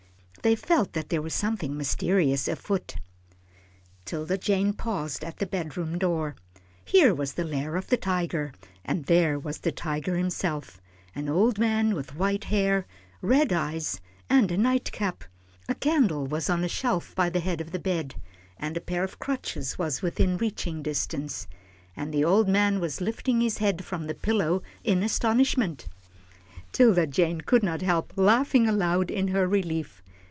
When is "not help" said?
27.61-28.11